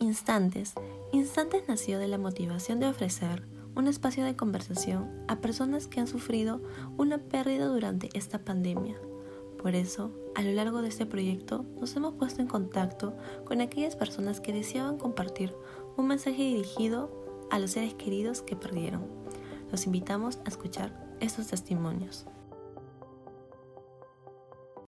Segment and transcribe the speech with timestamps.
[0.00, 0.74] Instantes.
[1.12, 6.06] Instantes nació de la motivación de ofrecer un espacio de conversación a personas que han
[6.06, 6.60] sufrido
[6.96, 8.96] una pérdida durante esta pandemia.
[9.62, 13.96] Por eso, a lo largo de este proyecto nos hemos puesto en contacto con aquellas
[13.96, 15.54] personas que deseaban compartir
[15.96, 19.06] un mensaje dirigido a los seres queridos que perdieron.
[19.70, 22.26] Los invitamos a escuchar estos testimonios.